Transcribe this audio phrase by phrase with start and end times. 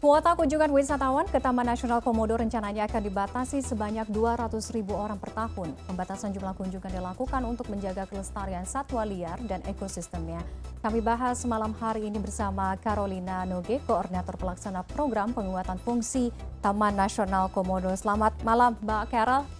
[0.00, 5.28] Kuota kunjungan wisatawan ke Taman Nasional Komodo rencananya akan dibatasi sebanyak 200 ribu orang per
[5.36, 5.76] tahun.
[5.84, 10.40] Pembatasan jumlah kunjungan dilakukan untuk menjaga kelestarian satwa liar dan ekosistemnya.
[10.80, 16.32] Kami bahas malam hari ini bersama Carolina Noge, Koordinator Pelaksana Program Penguatan Fungsi
[16.64, 17.92] Taman Nasional Komodo.
[17.92, 19.59] Selamat malam Mbak Carol.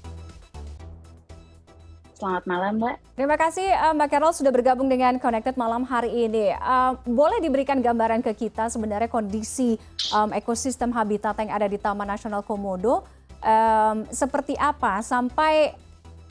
[2.20, 3.16] Selamat malam, Mbak.
[3.16, 6.52] Terima kasih uh, Mbak Carol sudah bergabung dengan Connected malam hari ini.
[6.52, 9.80] Uh, boleh diberikan gambaran ke kita sebenarnya kondisi
[10.12, 13.08] um, ekosistem habitat yang ada di Taman Nasional Komodo
[13.40, 15.72] um, seperti apa sampai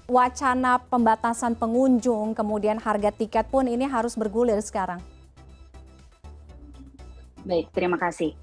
[0.05, 5.02] wacana pembatasan pengunjung, kemudian harga tiket pun ini harus bergulir sekarang.
[7.49, 8.38] Baik, terima kasih.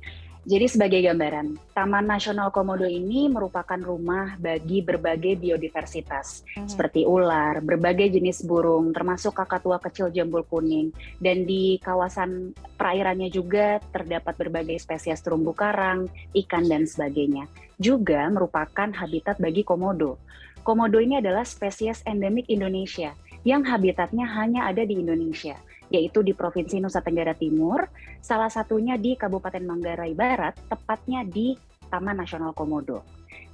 [0.47, 6.71] Jadi sebagai gambaran, Taman Nasional Komodo ini merupakan rumah bagi berbagai biodiversitas, hmm.
[6.71, 10.95] seperti ular, berbagai jenis burung, termasuk kakatua kecil jambul kuning.
[11.19, 17.51] Dan di kawasan perairannya juga terdapat berbagai spesies terumbu karang, ikan, dan sebagainya.
[17.83, 20.15] Juga merupakan habitat bagi komodo.
[20.63, 25.59] Komodo ini adalah spesies endemik Indonesia yang habitatnya hanya ada di Indonesia
[25.91, 27.87] yaitu di Provinsi Nusa Tenggara Timur,
[28.19, 31.55] salah satunya di Kabupaten Manggarai Barat, tepatnya di
[31.87, 33.07] Taman Nasional Komodo.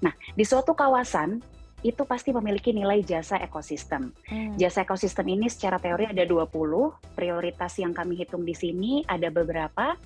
[0.03, 1.39] Nah, di suatu kawasan
[1.83, 4.15] itu pasti memiliki nilai jasa ekosistem.
[4.31, 4.55] Hmm.
[4.55, 6.47] Jasa ekosistem ini secara teori ada 20,
[7.19, 9.99] prioritas yang kami hitung di sini ada beberapa,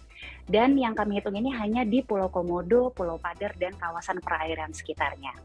[0.49, 5.37] dan yang kami hitung ini hanya di Pulau Komodo, Pulau Padar, dan kawasan perairan sekitarnya.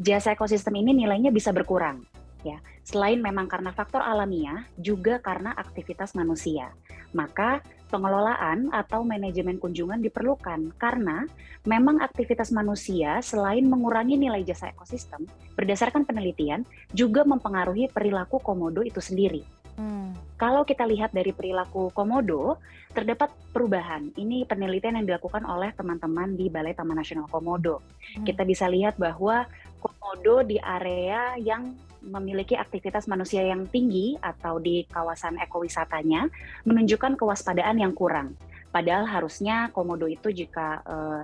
[0.00, 2.00] Jasa ekosistem ini nilainya bisa berkurang
[2.48, 2.58] ya.
[2.86, 6.72] Selain memang karena faktor alamiah, juga karena aktivitas manusia.
[7.12, 11.24] Maka pengelolaan atau manajemen kunjungan diperlukan karena
[11.64, 15.24] memang aktivitas manusia selain mengurangi nilai jasa ekosistem,
[15.56, 19.42] berdasarkan penelitian juga mempengaruhi perilaku komodo itu sendiri.
[19.78, 20.12] Hmm.
[20.34, 22.58] Kalau kita lihat dari perilaku komodo,
[22.90, 24.10] terdapat perubahan.
[24.14, 27.78] Ini penelitian yang dilakukan oleh teman-teman di Balai Taman Nasional Komodo.
[28.14, 28.26] Hmm.
[28.26, 29.46] Kita bisa lihat bahwa
[29.78, 36.30] komodo di area yang memiliki aktivitas manusia yang tinggi atau di kawasan ekowisatanya
[36.64, 38.38] menunjukkan kewaspadaan yang kurang.
[38.68, 41.22] Padahal harusnya komodo itu jika uh,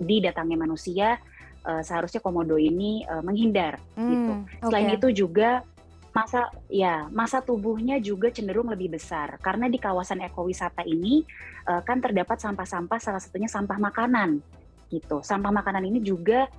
[0.00, 1.20] didatangi manusia
[1.64, 4.32] uh, seharusnya komodo ini uh, menghindar hmm, gitu.
[4.64, 4.96] Selain okay.
[4.96, 5.50] itu juga
[6.10, 11.22] masa ya masa tubuhnya juga cenderung lebih besar karena di kawasan ekowisata ini
[11.70, 14.42] uh, kan terdapat sampah-sampah salah satunya sampah makanan
[14.90, 15.22] gitu.
[15.22, 16.50] Sampah makanan ini juga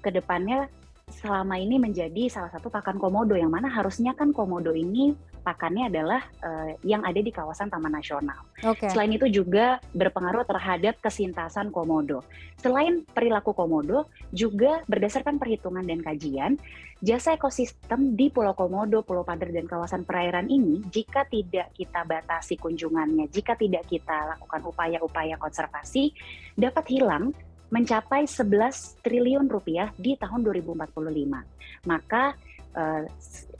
[0.00, 0.66] ke depannya
[1.10, 6.22] selama ini menjadi salah satu pakan komodo yang mana harusnya kan komodo ini pakannya adalah
[6.44, 8.38] uh, yang ada di kawasan Taman Nasional.
[8.60, 8.92] Okay.
[8.92, 12.22] Selain itu juga berpengaruh terhadap kesintasan komodo.
[12.60, 16.60] Selain perilaku komodo, juga berdasarkan perhitungan dan kajian,
[17.00, 22.60] jasa ekosistem di Pulau Komodo, Pulau Padar dan kawasan perairan ini jika tidak kita batasi
[22.60, 26.12] kunjungannya, jika tidak kita lakukan upaya-upaya konservasi,
[26.60, 27.32] dapat hilang
[27.70, 31.86] mencapai 11 triliun rupiah di tahun 2045.
[31.86, 32.34] Maka
[32.76, 33.06] eh,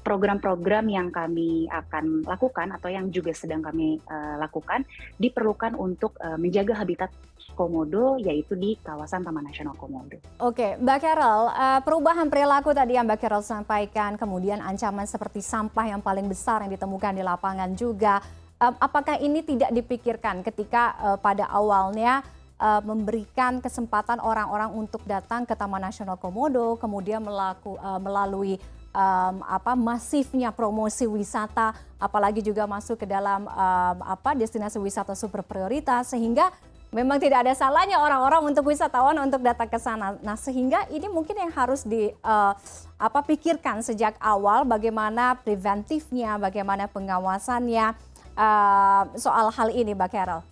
[0.01, 4.83] program-program yang kami akan lakukan atau yang juga sedang kami uh, lakukan
[5.21, 7.13] diperlukan untuk uh, menjaga habitat
[7.53, 10.17] komodo yaitu di kawasan Taman Nasional Komodo.
[10.41, 15.93] Oke, Mbak Carol, uh, perubahan perilaku tadi yang Mbak Carol sampaikan, kemudian ancaman seperti sampah
[15.93, 18.25] yang paling besar yang ditemukan di lapangan juga,
[18.61, 22.21] apakah ini tidak dipikirkan ketika pada awalnya
[22.61, 28.61] uh, memberikan kesempatan orang-orang untuk datang ke Taman Nasional Komodo, kemudian melaku, uh, melalui
[28.93, 35.41] um, apa masifnya promosi wisata, apalagi juga masuk ke dalam um, apa destinasi wisata super
[35.41, 36.53] prioritas, sehingga
[36.91, 40.19] memang tidak ada salahnya orang-orang untuk wisatawan untuk datang ke sana.
[40.21, 42.53] Nah, sehingga ini mungkin yang harus di uh,
[43.01, 47.95] apa pikirkan sejak awal bagaimana preventifnya, bagaimana pengawasannya
[48.37, 50.43] uh, soal hal ini, Mbak Carol.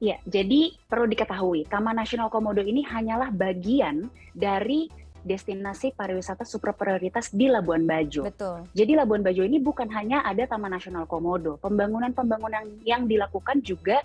[0.00, 4.88] Ya, jadi perlu diketahui, Taman Nasional Komodo ini hanyalah bagian dari
[5.20, 8.24] destinasi pariwisata super prioritas di Labuan Bajo.
[8.24, 8.64] Betul.
[8.72, 14.00] Jadi Labuan Bajo ini bukan hanya ada Taman Nasional Komodo, pembangunan-pembangunan yang dilakukan juga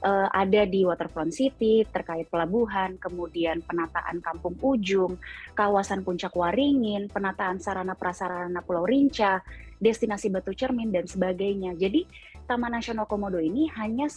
[0.00, 5.20] uh, ada di Waterfront City terkait pelabuhan, kemudian penataan Kampung Ujung,
[5.52, 9.44] kawasan Puncak Waringin, penataan sarana prasarana Pulau Rinca,
[9.76, 11.76] destinasi Batu Cermin dan sebagainya.
[11.76, 12.08] Jadi
[12.44, 14.08] Taman Nasional Komodo ini hanya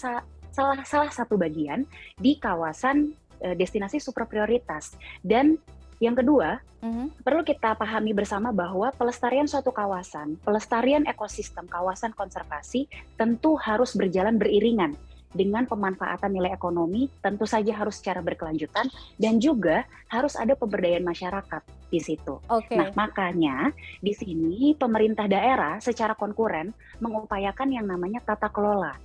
[0.57, 1.85] salah salah satu bagian
[2.17, 3.13] di kawasan
[3.45, 5.61] uh, destinasi super prioritas dan
[5.97, 7.25] yang kedua, mm-hmm.
[7.25, 12.85] perlu kita pahami bersama bahwa pelestarian suatu kawasan, pelestarian ekosistem kawasan konservasi
[13.17, 14.93] tentu harus berjalan beriringan
[15.33, 18.87] dengan pemanfaatan nilai ekonomi, tentu saja harus secara berkelanjutan
[19.17, 22.37] dan juga harus ada pemberdayaan masyarakat di situ.
[22.45, 22.77] Okay.
[22.77, 26.71] Nah, makanya di sini pemerintah daerah secara konkuren
[27.01, 28.95] mengupayakan yang namanya tata kelola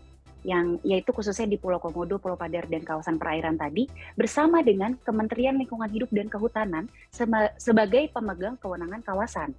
[0.42, 3.86] yang yaitu khususnya di Pulau Komodo, Pulau Padar dan kawasan perairan tadi
[4.18, 6.84] bersama dengan Kementerian Lingkungan Hidup dan Kehutanan
[7.58, 9.54] sebagai pemegang kewenangan kawasan.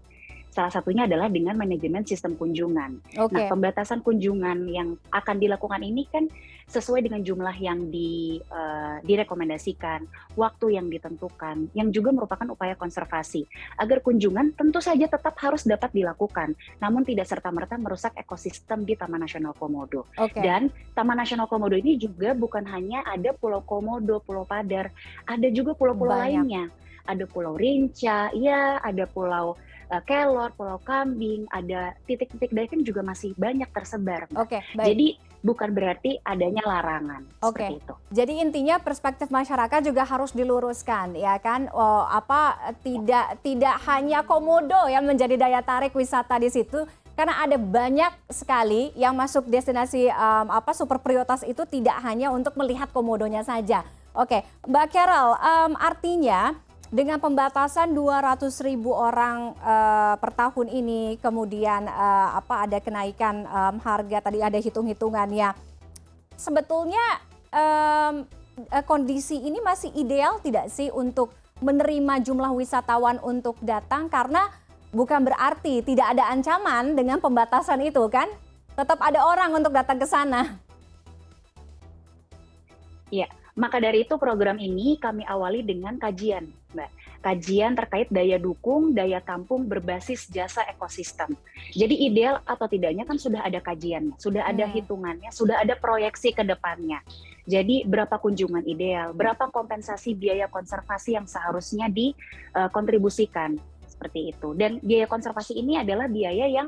[0.53, 3.01] Salah satunya adalah dengan manajemen sistem kunjungan.
[3.09, 3.33] Okay.
[3.33, 6.29] Nah, pembatasan kunjungan yang akan dilakukan ini kan
[6.69, 10.05] sesuai dengan jumlah yang di, uh, direkomendasikan,
[10.37, 13.49] waktu yang ditentukan, yang juga merupakan upaya konservasi.
[13.81, 19.25] Agar kunjungan tentu saja tetap harus dapat dilakukan, namun tidak serta-merta merusak ekosistem di Taman
[19.25, 20.05] Nasional Komodo.
[20.13, 20.45] Okay.
[20.45, 24.93] Dan Taman Nasional Komodo ini juga bukan hanya ada Pulau Komodo, Pulau Padar,
[25.25, 26.69] ada juga pulau-pulau lainnya.
[27.03, 29.59] Ada Pulau Rinca, ya, ada Pulau
[29.93, 34.25] uh, kelor, pulau kambing, ada titik-titik diving juga masih banyak tersebar.
[34.33, 34.87] Oke, okay, baik.
[34.89, 35.07] Jadi
[35.43, 37.21] bukan berarti adanya larangan.
[37.43, 37.61] Oke.
[37.61, 37.69] Okay.
[37.77, 37.93] itu.
[38.09, 41.69] Jadi intinya perspektif masyarakat juga harus diluruskan, ya kan?
[41.75, 47.59] Oh, apa tidak tidak hanya komodo yang menjadi daya tarik wisata di situ, karena ada
[47.59, 53.45] banyak sekali yang masuk destinasi um, apa super prioritas itu tidak hanya untuk melihat komodonya
[53.45, 53.85] saja.
[54.13, 56.53] Oke, Mbak Carol, um, artinya
[56.93, 63.81] dengan pembatasan 200 ribu orang uh, per tahun ini, kemudian uh, apa ada kenaikan um,
[63.81, 65.57] harga tadi ada hitung-hitungannya.
[66.37, 67.01] Sebetulnya
[67.49, 68.29] um,
[68.85, 71.33] kondisi ini masih ideal tidak sih untuk
[71.65, 74.53] menerima jumlah wisatawan untuk datang karena
[74.93, 78.29] bukan berarti tidak ada ancaman dengan pembatasan itu kan?
[78.77, 80.61] Tetap ada orang untuk datang ke sana.
[83.09, 86.91] Iya, maka dari itu program ini kami awali dengan kajian, Mbak.
[87.23, 91.31] Kajian terkait daya dukung, daya tampung berbasis jasa ekosistem.
[91.71, 94.73] Jadi ideal atau tidaknya kan sudah ada kajiannya, sudah ada hmm.
[94.75, 96.99] hitungannya, sudah ada proyeksi ke depannya.
[97.45, 104.51] Jadi berapa kunjungan ideal, berapa kompensasi biaya konservasi yang seharusnya dikontribusikan uh, seperti itu.
[104.57, 106.67] Dan biaya konservasi ini adalah biaya yang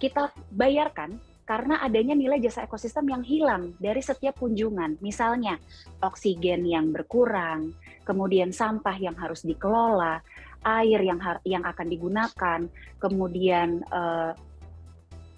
[0.00, 5.02] kita bayarkan karena adanya nilai jasa ekosistem yang hilang dari setiap kunjungan.
[5.02, 5.58] Misalnya,
[5.98, 7.74] oksigen yang berkurang,
[8.06, 10.22] kemudian sampah yang harus dikelola,
[10.62, 12.60] air yang yang akan digunakan,
[13.02, 14.32] kemudian uh,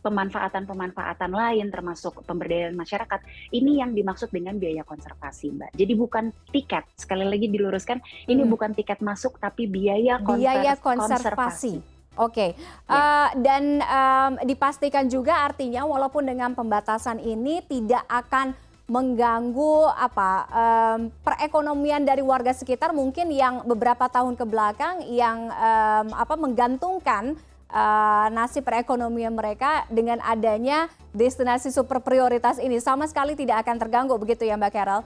[0.04, 3.24] pemanfaatan-pemanfaatan lain termasuk pemberdayaan masyarakat.
[3.48, 5.70] Ini yang dimaksud dengan biaya konservasi, Mbak.
[5.72, 6.84] Jadi bukan tiket.
[6.92, 8.28] Sekali lagi diluruskan, hmm.
[8.28, 11.80] ini bukan tiket masuk tapi biaya, biaya konservasi.
[11.80, 11.93] konservasi.
[12.14, 12.62] Oke, okay.
[12.86, 12.94] ya.
[12.94, 21.00] uh, dan um, dipastikan juga artinya walaupun dengan pembatasan ini tidak akan mengganggu apa um,
[21.24, 27.32] perekonomian dari warga sekitar mungkin yang beberapa tahun ke belakang yang um, apa menggantungkan
[27.72, 34.14] uh, nasib perekonomian mereka dengan adanya destinasi super prioritas ini sama sekali tidak akan terganggu
[34.20, 35.02] begitu ya Mbak Carol?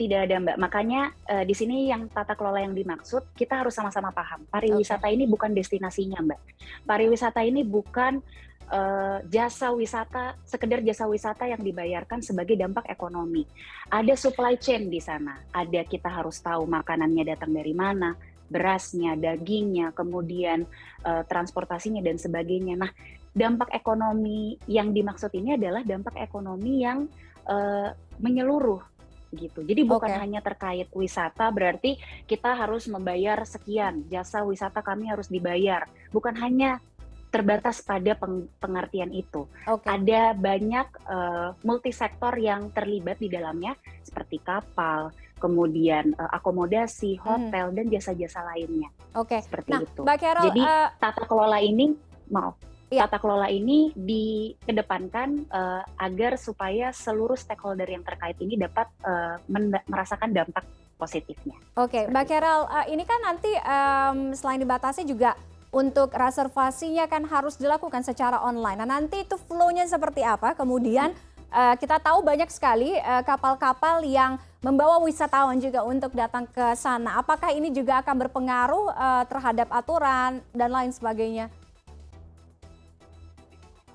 [0.00, 0.56] Tidak ada mbak.
[0.56, 4.48] Makanya uh, di sini yang tata kelola yang dimaksud kita harus sama-sama paham.
[4.48, 5.20] Pariwisata okay.
[5.20, 6.40] ini bukan destinasinya mbak.
[6.88, 8.24] Pariwisata ini bukan
[8.72, 13.44] uh, jasa wisata sekedar jasa wisata yang dibayarkan sebagai dampak ekonomi.
[13.92, 15.36] Ada supply chain di sana.
[15.52, 18.16] Ada kita harus tahu makanannya datang dari mana
[18.50, 20.66] berasnya dagingnya kemudian
[21.06, 22.74] uh, transportasinya dan sebagainya.
[22.74, 22.90] Nah
[23.30, 27.06] dampak ekonomi yang dimaksud ini adalah dampak ekonomi yang
[27.46, 28.82] uh, menyeluruh
[29.30, 29.62] gitu.
[29.62, 30.20] Jadi bukan okay.
[30.20, 31.96] hanya terkait wisata berarti
[32.26, 35.86] kita harus membayar sekian, jasa wisata kami harus dibayar.
[36.10, 36.82] Bukan hanya
[37.30, 39.46] terbatas pada peng pengertian itu.
[39.62, 39.86] Okay.
[39.86, 47.22] Ada banyak uh, multisektor yang terlibat di dalamnya seperti kapal, kemudian uh, akomodasi, hmm.
[47.22, 47.76] hotel hmm.
[47.78, 48.90] dan jasa-jasa lainnya.
[49.14, 49.38] Oke.
[49.38, 49.40] Okay.
[49.46, 50.02] Seperti nah, itu.
[50.02, 51.94] Mbak Carol, Jadi uh, tata kelola ini
[52.34, 53.06] maaf ya.
[53.06, 59.38] tata kelola ini dikedepankan uh, agar supaya seluruh stakeholder yang terkait ini dapat uh,
[59.86, 60.66] merasakan dampak
[60.98, 61.56] positifnya.
[61.78, 62.04] Oke, okay.
[62.10, 65.38] Mbak Carol, uh, ini kan nanti um, selain dibatasi juga
[65.70, 68.82] untuk reservasinya kan harus dilakukan secara online.
[68.82, 70.52] Nah nanti itu flow-nya seperti apa?
[70.58, 71.14] Kemudian
[71.54, 77.22] uh, kita tahu banyak sekali kapal-kapal uh, yang membawa wisatawan juga untuk datang ke sana.
[77.22, 81.48] Apakah ini juga akan berpengaruh uh, terhadap aturan dan lain sebagainya?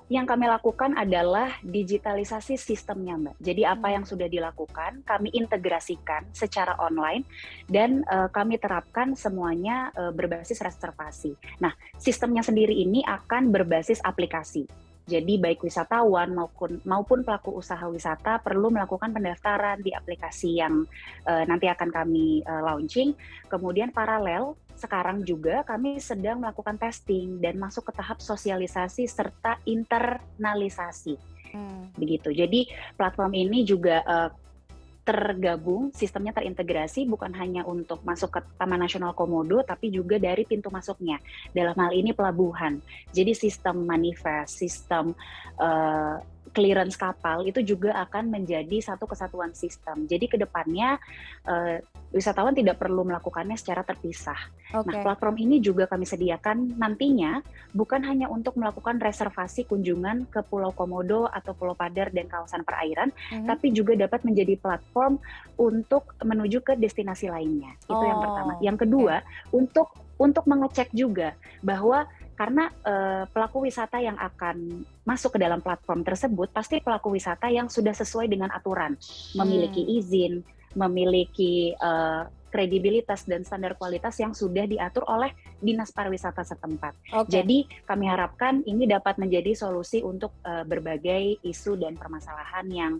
[0.06, 3.36] Yang kami lakukan adalah digitalisasi sistemnya, Mbak.
[3.42, 3.94] Jadi apa hmm.
[3.98, 7.26] yang sudah dilakukan kami integrasikan secara online
[7.66, 11.34] dan uh, kami terapkan semuanya uh, berbasis reservasi.
[11.58, 14.85] Nah, sistemnya sendiri ini akan berbasis aplikasi.
[15.06, 20.82] Jadi baik wisatawan maupun maupun pelaku usaha wisata perlu melakukan pendaftaran di aplikasi yang
[21.22, 23.14] uh, nanti akan kami uh, launching.
[23.46, 31.14] Kemudian paralel sekarang juga kami sedang melakukan testing dan masuk ke tahap sosialisasi serta internalisasi.
[31.54, 31.94] Hmm.
[31.94, 32.34] Begitu.
[32.34, 32.66] Jadi
[32.98, 34.30] platform ini juga uh,
[35.06, 40.66] tergabung, sistemnya terintegrasi bukan hanya untuk masuk ke Taman Nasional Komodo, tapi juga dari pintu
[40.66, 41.22] masuknya.
[41.54, 42.82] Dalam hal ini pelabuhan.
[43.14, 45.14] Jadi sistem manifest, sistem
[45.62, 46.18] uh,
[46.52, 50.06] clearance kapal itu juga akan menjadi satu kesatuan sistem.
[50.06, 50.98] Jadi ke depannya
[51.46, 51.78] uh,
[52.14, 54.38] wisatawan tidak perlu melakukannya secara terpisah.
[54.70, 54.98] Okay.
[54.98, 57.42] Nah, platform ini juga kami sediakan nantinya
[57.74, 63.10] bukan hanya untuk melakukan reservasi kunjungan ke Pulau Komodo atau Pulau Padar dan kawasan perairan,
[63.10, 63.46] mm -hmm.
[63.46, 65.18] tapi juga dapat menjadi platform
[65.58, 67.74] untuk menuju ke destinasi lainnya.
[67.86, 68.52] Itu oh, yang pertama.
[68.62, 69.54] Yang kedua, okay.
[69.54, 76.04] untuk untuk mengecek juga bahwa karena uh, pelaku wisata yang akan masuk ke dalam platform
[76.04, 78.92] tersebut pasti pelaku wisata yang sudah sesuai dengan aturan,
[79.32, 79.92] memiliki hmm.
[79.96, 80.32] izin,
[80.76, 86.94] memiliki uh, kredibilitas dan standar kualitas yang sudah diatur oleh dinas pariwisata setempat.
[87.10, 87.42] Okay.
[87.42, 92.94] Jadi kami harapkan ini dapat menjadi solusi untuk uh, berbagai isu dan permasalahan yang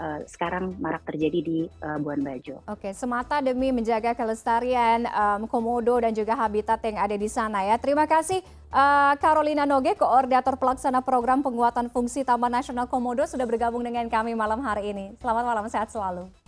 [0.00, 2.60] uh, sekarang marak terjadi di uh, Buan Bajo.
[2.68, 7.76] Oke, semata demi menjaga kelestarian um, komodo dan juga habitat yang ada di sana ya.
[7.80, 8.40] Terima kasih
[8.72, 14.36] uh, Carolina Noge, koordinator pelaksana program penguatan fungsi Taman Nasional Komodo sudah bergabung dengan kami
[14.36, 15.12] malam hari ini.
[15.20, 16.45] Selamat malam, sehat selalu.